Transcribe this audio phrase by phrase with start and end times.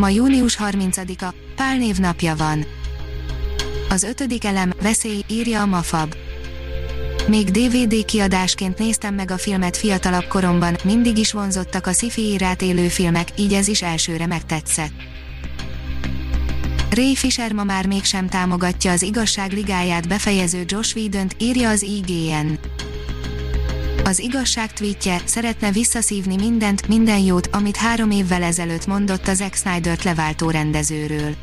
[0.00, 2.64] Ma június 30-a, Pál név napja van.
[3.88, 6.14] Az ötödik elem, veszély, írja a Mafab.
[7.28, 12.62] Még DVD kiadásként néztem meg a filmet fiatalabb koromban, mindig is vonzottak a sci-fi írát
[12.62, 14.92] élő filmek, így ez is elsőre megtetszett.
[16.90, 22.58] Ray Fisher ma már mégsem támogatja az igazság ligáját befejező Josh whedon írja az IGN.
[24.10, 29.54] Az igazság tweetje szeretne visszaszívni mindent, minden jót, amit három évvel ezelőtt mondott az Zack
[29.54, 31.34] Snyder-t leváltó rendezőről.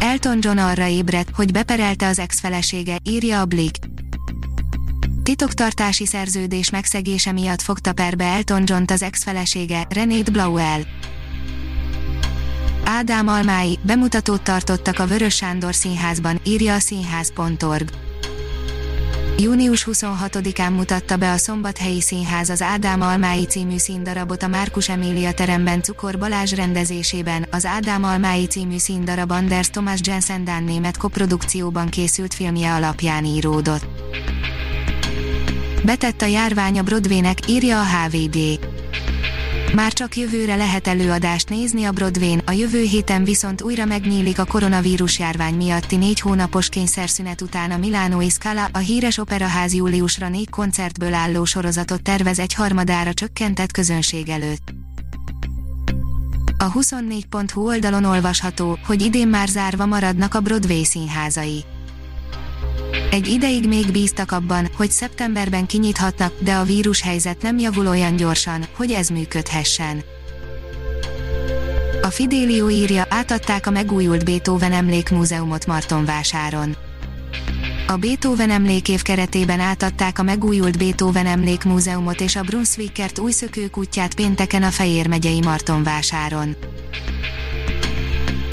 [0.00, 3.78] Elton John arra ébredt, hogy beperelte az ex-felesége, írja a Blick.
[5.22, 10.80] Titoktartási szerződés megszegése miatt fogta perbe Elton John-t az ex-felesége, Renét Blauel.
[12.84, 17.88] Ádám Almái bemutatót tartottak a Vörös Sándor Színházban, írja a színház.org.
[19.38, 25.32] Június 26-án mutatta be a Szombathelyi Színház az Ádám Almái című színdarabot a Márkus Emília
[25.32, 31.88] teremben Cukor Balázs rendezésében, az Ádám Almái című színdarab Anders Thomas Jensen Dán német koprodukcióban
[31.88, 33.86] készült filmje alapján íródott.
[35.84, 38.38] Betett a járvány a Broadwaynek, írja a HVD.
[39.74, 44.44] Már csak jövőre lehet előadást nézni a Broadway-n, a jövő héten viszont újra megnyílik a
[44.44, 50.50] koronavírus járvány miatti négy hónapos kényszerszünet után a Milánói Scala, a híres operaház júliusra négy
[50.50, 54.72] koncertből álló sorozatot tervez egy harmadára csökkentett közönség előtt.
[56.58, 61.64] A 24.hu oldalon olvasható, hogy idén már zárva maradnak a Broadway színházai.
[63.14, 68.64] Egy ideig még bíztak abban, hogy szeptemberben kinyithatnak, de a vírushelyzet nem javul olyan gyorsan,
[68.76, 70.02] hogy ez működhessen.
[72.02, 76.76] A Fidelio írja, átadták a megújult Beethoven emlékmúzeumot Martonvásáron.
[77.86, 84.62] A Beethoven emlékév keretében átadták a megújult Beethoven emlékmúzeumot és a Brunswickert új szökőkutyát pénteken
[84.62, 86.56] a Fejér megyei Martonvásáron.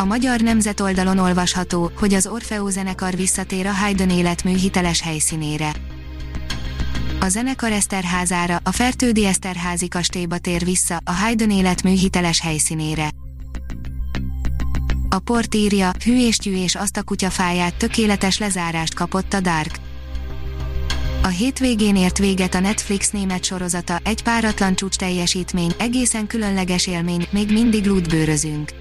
[0.01, 5.71] A Magyar Nemzet oldalon olvasható, hogy az Orfeo zenekar visszatér a Haydn életmű hiteles helyszínére.
[7.19, 13.09] A zenekar Eszterházára, a Fertődi Eszterházi kastélyba tér vissza, a Haydn életmű hiteles helyszínére.
[15.09, 19.75] A port írja, hű és tyű és azt a kutyafáját tökéletes lezárást kapott a Dark.
[21.23, 27.27] A hétvégén ért véget a Netflix német sorozata, egy páratlan csúcs teljesítmény, egészen különleges élmény,
[27.31, 28.80] még mindig lútbőrözünk.